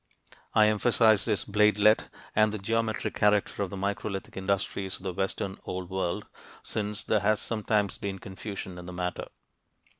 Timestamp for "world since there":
5.91-7.19